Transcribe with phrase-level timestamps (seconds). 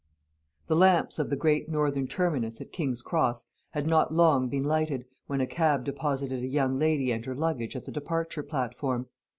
[0.65, 5.05] The lamps of the Great Northern Terminus at King's Cross had not long been lighted,
[5.27, 9.09] when a cab deposited a young lady and her luggage at the departure platform.